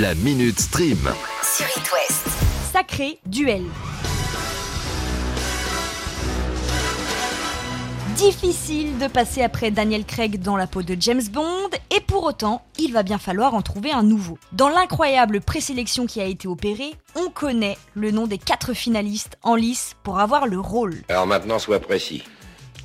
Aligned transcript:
La 0.00 0.14
Minute 0.14 0.58
Stream. 0.58 0.96
sur 1.42 1.66
It 1.66 1.92
West. 1.92 2.26
Sacré 2.72 3.18
duel. 3.26 3.62
Difficile 8.16 8.96
de 8.96 9.06
passer 9.06 9.42
après 9.42 9.70
Daniel 9.70 10.06
Craig 10.06 10.40
dans 10.40 10.56
la 10.56 10.66
peau 10.66 10.82
de 10.82 10.96
James 10.98 11.20
Bond, 11.30 11.68
et 11.94 12.00
pour 12.00 12.24
autant, 12.24 12.64
il 12.78 12.94
va 12.94 13.02
bien 13.02 13.18
falloir 13.18 13.52
en 13.52 13.60
trouver 13.60 13.92
un 13.92 14.02
nouveau. 14.02 14.38
Dans 14.52 14.70
l'incroyable 14.70 15.42
présélection 15.42 16.06
qui 16.06 16.22
a 16.22 16.24
été 16.24 16.48
opérée, 16.48 16.94
on 17.14 17.28
connaît 17.28 17.76
le 17.92 18.12
nom 18.12 18.26
des 18.26 18.38
quatre 18.38 18.72
finalistes 18.72 19.36
en 19.42 19.56
lice 19.56 19.94
pour 20.04 20.20
avoir 20.20 20.46
le 20.46 20.58
rôle. 20.58 21.02
Alors 21.10 21.26
maintenant, 21.26 21.58
sois 21.58 21.80
précis. 21.80 22.22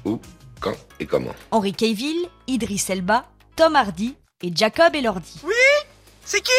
Où, 0.03 0.19
quand 0.59 0.75
et 0.99 1.05
comment 1.05 1.33
Henry 1.51 1.71
Cavill, 1.71 2.17
Idris 2.47 2.83
Elba, 2.89 3.23
Tom 3.55 3.77
Hardy 3.77 4.15
et 4.43 4.51
Jacob 4.53 4.93
Elordi. 4.93 5.39
Oui 5.45 5.53
C'est 6.29 6.41
qui 6.41 6.51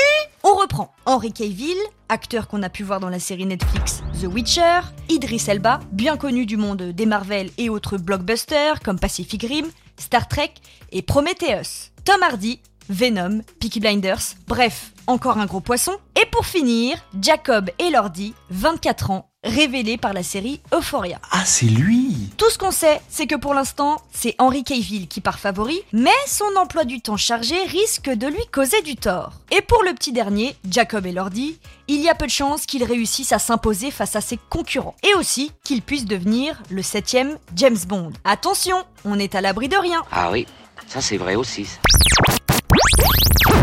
On 0.45 0.55
reprend 0.55 0.95
Henry 1.05 1.31
Cavill, 1.31 1.77
acteur 2.09 2.49
qu'on 2.49 2.63
a 2.63 2.71
pu 2.71 2.85
voir 2.85 3.01
dans 3.01 3.11
la 3.11 3.19
série 3.19 3.45
Netflix 3.45 4.01
The 4.19 4.25
Witcher, 4.25 4.81
Idris 5.11 5.45
Elba, 5.47 5.81
bien 5.93 6.17
connu 6.17 6.47
du 6.47 6.57
monde 6.57 6.85
des 6.85 7.05
Marvel 7.05 7.51
et 7.59 7.69
autres 7.69 7.99
blockbusters 7.99 8.81
comme 8.81 8.99
Pacific 8.99 9.43
Rim, 9.43 9.67
Star 9.99 10.27
Trek 10.27 10.55
et 10.91 11.03
Prometheus. 11.03 11.91
Tom 12.07 12.23
Hardy, 12.23 12.63
Venom, 12.89 13.43
Peaky 13.61 13.81
Blinders, 13.81 14.35
bref, 14.47 14.93
encore 15.07 15.39
un 15.39 15.47
gros 15.47 15.61
poisson. 15.61 15.93
Et 16.21 16.27
pour 16.27 16.47
finir, 16.47 16.97
Jacob 17.21 17.71
Elordi, 17.79 18.35
24 18.51 19.11
ans, 19.11 19.29
révélé 19.45 19.97
par 19.97 20.13
la 20.13 20.23
série 20.23 20.61
Euphoria. 20.75 21.21
Ah, 21.31 21.45
c'est 21.45 21.67
lui 21.67 22.31
Tout 22.37 22.51
ce 22.51 22.59
qu'on 22.59 22.71
sait, 22.71 23.01
c'est 23.09 23.27
que 23.27 23.37
pour 23.37 23.55
l'instant, 23.55 23.99
c'est 24.13 24.35
Henry 24.39 24.65
Cavill 24.65 25.07
qui 25.07 25.21
part 25.21 25.39
favori, 25.39 25.81
mais 25.93 26.11
son 26.27 26.45
emploi 26.59 26.85
du 26.85 27.01
temps 27.01 27.17
chargé 27.17 27.57
risque 27.65 28.11
de 28.11 28.27
lui 28.27 28.45
causer 28.53 28.83
du 28.83 28.97
tort. 28.97 29.33
Et 29.51 29.63
pour 29.63 29.83
le 29.85 29.95
petit 29.95 30.13
dernier, 30.13 30.57
Jacob 30.69 31.07
Elordi, 31.07 31.59
il 31.87 32.01
y 32.01 32.09
a 32.09 32.15
peu 32.15 32.27
de 32.27 32.31
chances 32.31 32.67
qu'il 32.67 32.85
réussisse 32.85 33.33
à 33.33 33.39
s'imposer 33.39 33.91
face 33.91 34.17
à 34.17 34.21
ses 34.21 34.39
concurrents, 34.51 34.97
et 35.09 35.15
aussi 35.15 35.53
qu'il 35.65 35.83
puisse 35.83 36.05
devenir 36.05 36.61
le 36.71 36.83
septième 36.83 37.39
James 37.55 37.79
Bond. 37.87 38.13
Attention, 38.25 38.85
on 39.05 39.19
est 39.19 39.35
à 39.35 39.41
l'abri 39.41 39.69
de 39.69 39.77
rien. 39.77 40.03
Ah 40.11 40.31
oui, 40.33 40.47
ça 40.89 41.01
c'est 41.01 41.17
vrai 41.17 41.37
aussi. 41.37 41.67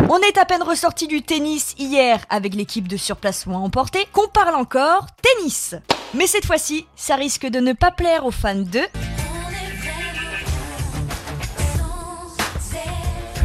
On 0.09 0.19
est 0.19 0.37
à 0.37 0.45
peine 0.45 0.63
ressorti 0.63 1.07
du 1.07 1.21
tennis 1.21 1.75
hier 1.77 2.19
avec 2.29 2.53
l'équipe 2.53 2.87
de 2.87 2.97
surplacement 2.97 3.63
emporté 3.63 4.07
qu'on 4.11 4.27
parle 4.27 4.55
encore 4.55 5.07
tennis. 5.21 5.75
Mais 6.13 6.27
cette 6.27 6.45
fois-ci, 6.45 6.85
ça 6.95 7.15
risque 7.15 7.47
de 7.47 7.59
ne 7.59 7.73
pas 7.73 7.91
plaire 7.91 8.25
aux 8.25 8.31
fans 8.31 8.55
de 8.55 8.81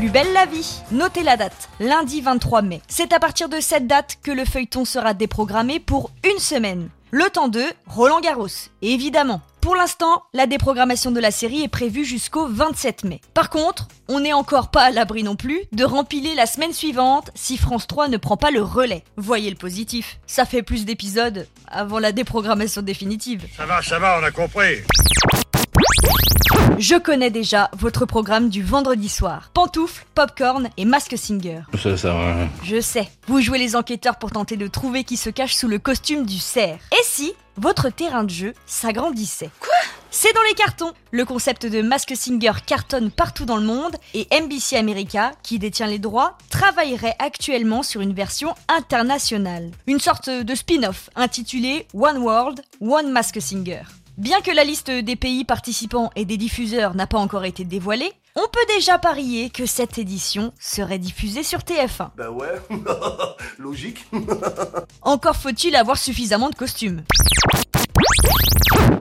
Plus 0.00 0.08
belle 0.08 0.32
la 0.32 0.46
vie. 0.46 0.80
Notez 0.92 1.22
la 1.22 1.36
date, 1.36 1.68
lundi 1.78 2.22
23 2.22 2.62
mai. 2.62 2.80
C'est 2.88 3.12
à 3.12 3.20
partir 3.20 3.50
de 3.50 3.60
cette 3.60 3.86
date 3.86 4.16
que 4.22 4.30
le 4.30 4.46
feuilleton 4.46 4.86
sera 4.86 5.12
déprogrammé 5.12 5.78
pour 5.78 6.10
une 6.24 6.38
semaine. 6.38 6.88
Le 7.10 7.28
temps 7.28 7.48
de 7.48 7.62
Roland 7.86 8.20
Garros, 8.20 8.46
évidemment. 8.80 9.42
Pour 9.70 9.76
l'instant, 9.76 10.24
la 10.34 10.48
déprogrammation 10.48 11.12
de 11.12 11.20
la 11.20 11.30
série 11.30 11.62
est 11.62 11.68
prévue 11.68 12.04
jusqu'au 12.04 12.48
27 12.48 13.04
mai. 13.04 13.20
Par 13.34 13.50
contre, 13.50 13.86
on 14.08 14.18
n'est 14.18 14.32
encore 14.32 14.72
pas 14.72 14.82
à 14.82 14.90
l'abri 14.90 15.22
non 15.22 15.36
plus 15.36 15.60
de 15.70 15.84
rempiler 15.84 16.34
la 16.34 16.46
semaine 16.46 16.72
suivante 16.72 17.30
si 17.36 17.56
France 17.56 17.86
3 17.86 18.08
ne 18.08 18.16
prend 18.16 18.36
pas 18.36 18.50
le 18.50 18.62
relais. 18.62 19.04
Voyez 19.16 19.48
le 19.48 19.54
positif, 19.54 20.18
ça 20.26 20.44
fait 20.44 20.64
plus 20.64 20.84
d'épisodes 20.84 21.46
avant 21.68 22.00
la 22.00 22.10
déprogrammation 22.10 22.82
définitive. 22.82 23.46
Ça 23.56 23.64
va, 23.64 23.80
ça 23.80 24.00
va, 24.00 24.18
on 24.20 24.24
a 24.24 24.32
compris. 24.32 24.78
Je 26.78 26.96
connais 26.98 27.30
déjà 27.30 27.70
votre 27.78 28.06
programme 28.06 28.48
du 28.48 28.64
vendredi 28.64 29.08
soir. 29.08 29.50
Pantoufles, 29.54 30.04
popcorn 30.16 30.68
et 30.78 30.84
masque 30.84 31.16
singer. 31.16 31.60
Ça, 31.80 31.96
ça 31.96 32.12
va. 32.12 32.48
Je 32.64 32.80
sais, 32.80 33.08
vous 33.28 33.40
jouez 33.40 33.58
les 33.58 33.76
enquêteurs 33.76 34.16
pour 34.16 34.32
tenter 34.32 34.56
de 34.56 34.66
trouver 34.66 35.04
qui 35.04 35.16
se 35.16 35.30
cache 35.30 35.54
sous 35.54 35.68
le 35.68 35.78
costume 35.78 36.26
du 36.26 36.38
cerf. 36.38 36.80
Et 36.92 37.04
si 37.04 37.34
votre 37.60 37.90
terrain 37.90 38.24
de 38.24 38.30
jeu 38.30 38.54
s'agrandissait 38.64 39.50
Quoi? 39.60 39.70
C'est 40.10 40.32
dans 40.32 40.42
les 40.48 40.54
cartons 40.54 40.92
Le 41.10 41.24
concept 41.24 41.66
de 41.66 41.82
Mask 41.82 42.16
Singer 42.16 42.52
cartonne 42.66 43.10
partout 43.10 43.44
dans 43.44 43.58
le 43.58 43.64
monde 43.64 43.96
et 44.14 44.26
NBC 44.32 44.76
America, 44.76 45.32
qui 45.42 45.58
détient 45.58 45.86
les 45.86 45.98
droits, 45.98 46.38
travaillerait 46.48 47.16
actuellement 47.18 47.82
sur 47.82 48.00
une 48.00 48.14
version 48.14 48.54
internationale. 48.68 49.70
Une 49.86 50.00
sorte 50.00 50.30
de 50.30 50.54
spin-off 50.54 51.10
intitulé 51.16 51.86
One 51.94 52.18
World, 52.18 52.62
One 52.80 53.10
Mask 53.12 53.40
Singer. 53.40 53.82
Bien 54.16 54.40
que 54.40 54.50
la 54.50 54.64
liste 54.64 54.90
des 54.90 55.16
pays 55.16 55.44
participants 55.44 56.10
et 56.16 56.24
des 56.24 56.36
diffuseurs 56.36 56.94
n'a 56.94 57.06
pas 57.06 57.18
encore 57.18 57.44
été 57.44 57.64
dévoilée, 57.64 58.12
on 58.36 58.46
peut 58.52 58.74
déjà 58.74 58.98
parier 58.98 59.50
que 59.50 59.66
cette 59.66 59.98
édition 59.98 60.52
serait 60.60 60.98
diffusée 60.98 61.42
sur 61.42 61.60
TF1. 61.60 62.10
Bah 62.16 62.30
ouais, 62.30 62.60
logique. 63.58 64.06
Encore 65.02 65.36
faut-il 65.36 65.74
avoir 65.74 65.98
suffisamment 65.98 66.50
de 66.50 66.54
costumes. 66.54 67.02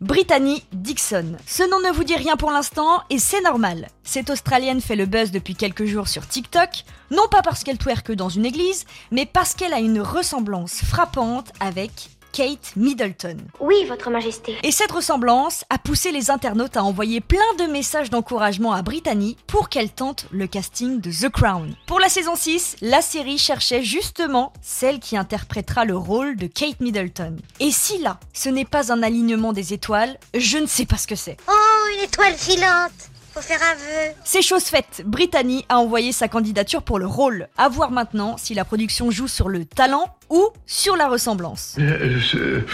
Brittany 0.02 0.64
Dixon. 0.74 1.38
Ce 1.46 1.64
nom 1.64 1.80
ne 1.80 1.94
vous 1.94 2.04
dit 2.04 2.16
rien 2.16 2.36
pour 2.36 2.52
l'instant 2.52 3.04
et 3.10 3.20
c'est 3.20 3.42
normal. 3.42 3.88
Cette 4.04 4.30
Australienne 4.30 4.82
fait 4.82 4.96
le 4.96 5.06
buzz 5.06 5.32
depuis 5.32 5.56
quelques 5.56 5.86
jours 5.86 6.08
sur 6.08 6.28
TikTok, 6.28 6.70
non 7.12 7.28
pas 7.30 7.42
parce 7.42 7.64
qu'elle 7.64 7.78
twerk 7.78 8.12
dans 8.12 8.30
une 8.30 8.46
église, 8.46 8.86
mais 9.12 9.26
parce 9.26 9.54
qu'elle 9.54 9.74
a 9.74 9.80
une 9.80 10.02
ressemblance 10.02 10.82
frappante 10.84 11.52
avec 11.60 12.10
Kate 12.32 12.74
Middleton. 12.76 13.38
Oui, 13.60 13.86
Votre 13.88 14.10
Majesté. 14.10 14.58
Et 14.64 14.72
cette 14.72 14.92
ressemblance 14.92 15.66
a 15.70 15.78
poussé 15.78 16.12
les 16.12 16.32
internautes 16.32 16.78
à 16.78 16.84
envoyer 16.84 17.22
plein 17.22 17.40
de 17.58 17.64
messages 17.64 18.10
d'encouragement 18.10 18.74
à 18.74 18.82
Brittany 18.82 19.38
pour 19.48 19.70
qu'elle 19.70 19.90
tente 19.90 20.26
le 20.32 20.48
casting 20.48 21.02
de 21.02 21.12
The 21.12 21.30
Crown. 21.30 21.76
Pour 21.86 22.00
la 22.00 22.10
saison 22.10 22.36
6, 22.36 22.78
la 22.82 23.02
série 23.02 23.38
cherchait 23.38 23.84
justement 23.84 24.54
celle 24.62 25.00
qui 25.00 25.18
interprétera 25.18 25.86
le 25.86 25.98
rôle 25.98 26.36
de 26.36 26.48
Kate 26.48 26.80
Middleton. 26.80 27.38
Et 27.60 27.72
si 27.72 27.98
là, 28.00 28.20
ce 28.34 28.50
n'est 28.50 28.66
pas 28.66 28.92
un 28.92 29.04
alignement 29.04 29.54
des 29.54 29.74
étoiles, 29.74 30.18
je 30.34 30.58
ne 30.58 30.68
sais 30.68 30.86
pas 30.86 30.98
ce 30.98 31.08
que 31.08 31.16
c'est. 31.16 31.38
Oh, 31.50 31.88
une 31.98 32.04
étoile 32.04 32.34
filante. 32.34 32.92
Faut 33.34 33.42
faire 33.42 33.62
un 33.62 33.76
vœu. 33.76 34.16
C'est 34.24 34.42
chose 34.42 34.64
faite, 34.64 35.04
Brittany 35.06 35.64
a 35.70 35.78
envoyé 35.78 36.12
sa 36.12 36.28
candidature 36.28 36.82
pour 36.82 36.98
le 36.98 37.06
rôle. 37.06 37.48
À 37.58 37.70
voir 37.70 37.92
maintenant 37.92 38.38
si 38.38 38.56
la 38.56 38.66
production 38.66 39.12
joue 39.12 39.28
sur 39.28 39.50
le 39.50 39.66
talent 39.66 40.06
ou 40.30 40.50
sur 40.66 40.96
la 40.96 41.08
ressemblance. 41.08 41.76
Euh, 41.80 42.20
euh, 42.36 42.66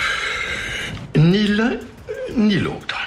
ni 1.16 1.48
l'un, 1.48 1.78
ni 2.36 2.58
l'autre. 2.58 2.98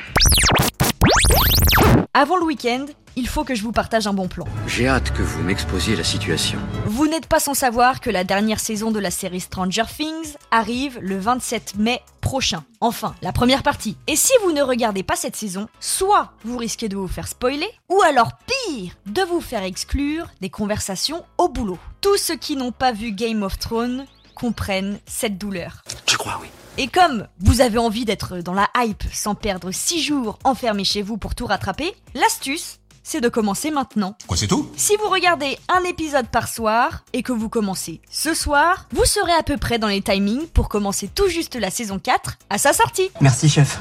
Avant 2.15 2.37
le 2.37 2.45
week-end, 2.45 2.87
il 3.19 3.29
faut 3.29 3.43
que 3.45 3.55
je 3.55 3.63
vous 3.63 3.73
partage 3.73 4.07
un 4.07 4.13
bon 4.13 4.29
plan. 4.29 4.45
J'ai 4.67 4.87
hâte 4.87 5.13
que 5.13 5.23
vous 5.23 5.43
m'exposiez 5.43 5.97
la 5.97 6.05
situation. 6.05 6.59
Vous 6.87 7.09
n'êtes 7.09 7.27
pas 7.27 7.41
sans 7.41 7.55
savoir 7.55 8.01
que 8.01 8.11
la 8.11 8.23
dernière 8.23 8.61
saison 8.61 8.93
de 8.93 9.01
la 9.01 9.11
série 9.11 9.41
Stranger 9.41 9.83
Things 9.93 10.37
arrive 10.51 10.99
le 11.03 11.19
27 11.19 11.75
mai 11.77 12.01
prochain. 12.21 12.65
Enfin, 12.81 13.15
la 13.23 13.33
première 13.33 13.63
partie. 13.63 13.97
Et 14.07 14.15
si 14.15 14.33
vous 14.45 14.53
ne 14.53 14.63
regardez 14.63 15.03
pas 15.03 15.17
cette 15.17 15.35
saison, 15.35 15.69
soit 15.81 16.33
vous 16.45 16.59
risquez 16.59 16.89
de 16.89 16.97
vous 16.97 17.09
faire 17.09 17.27
spoiler, 17.27 17.69
ou 17.89 18.01
alors 18.03 18.31
pire, 18.47 18.93
de 19.07 19.23
vous 19.23 19.41
faire 19.41 19.65
exclure 19.65 20.29
des 20.41 20.51
conversations 20.51 21.25
au 21.39 21.49
boulot. 21.49 21.79
Tous 22.01 22.17
ceux 22.19 22.37
qui 22.37 22.55
n'ont 22.55 22.73
pas 22.73 22.93
vu 22.93 23.11
Game 23.11 23.43
of 23.43 23.59
Thrones 23.59 24.07
comprennent 24.39 24.99
cette 25.07 25.37
douleur. 25.37 25.83
Je 26.07 26.17
crois, 26.17 26.39
oui. 26.41 26.49
Et 26.79 26.87
comme 26.87 27.27
vous 27.41 27.61
avez 27.61 27.79
envie 27.79 28.05
d'être 28.05 28.39
dans 28.39 28.55
la 28.55 28.69
hype 28.77 29.03
sans 29.13 29.35
perdre 29.35 29.71
6 29.73 30.01
jours 30.01 30.39
enfermé 30.45 30.85
chez 30.85 31.03
vous 31.03 31.17
pour 31.17 31.35
tout 31.35 31.47
rattraper, 31.47 31.93
l'astuce, 32.15 32.79
c'est 33.03 33.21
de 33.21 33.29
commencer 33.29 33.71
maintenant. 33.71 34.17
Quoi, 34.27 34.37
c'est 34.37 34.47
tout? 34.47 34.71
Si 34.77 34.95
vous 34.97 35.09
regardez 35.09 35.59
un 35.69 35.83
épisode 35.85 36.29
par 36.29 36.47
soir 36.47 37.05
et 37.13 37.23
que 37.23 37.33
vous 37.33 37.49
commencez 37.49 38.01
ce 38.11 38.33
soir, 38.33 38.87
vous 38.93 39.05
serez 39.05 39.33
à 39.33 39.43
peu 39.43 39.57
près 39.57 39.79
dans 39.79 39.89
les 39.89 40.03
timings 40.03 40.47
pour 40.47 40.69
commencer 40.69 41.09
tout 41.13 41.29
juste 41.29 41.57
la 41.57 41.71
saison 41.71 41.99
4 41.99 42.39
à 42.49 42.59
sa 42.59 42.73
sortie. 42.73 43.11
Merci, 43.21 43.49
chef. 43.49 43.81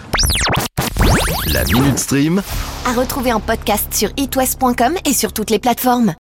La 1.48 1.64
Minute 1.66 2.00
Stream. 2.00 2.42
À 2.86 2.94
retrouver 2.94 3.32
en 3.32 3.40
podcast 3.40 3.94
sur 3.94 4.10
itwest.com 4.18 4.96
et 5.06 5.14
sur 5.14 5.34
toutes 5.34 5.50
les 5.50 5.60
plateformes. 5.60 6.16